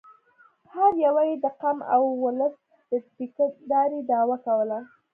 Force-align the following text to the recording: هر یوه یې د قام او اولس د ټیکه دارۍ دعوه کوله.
هر 0.73 0.91
یوه 1.05 1.23
یې 1.29 1.35
د 1.43 1.45
قام 1.61 1.77
او 1.93 2.03
اولس 2.21 2.55
د 2.89 2.91
ټیکه 3.15 3.45
دارۍ 3.69 3.99
دعوه 4.11 4.37
کوله. 4.45 4.79